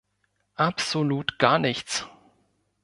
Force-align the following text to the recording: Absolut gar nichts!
Absolut 0.55 1.37
gar 1.37 1.59
nichts! 1.59 2.07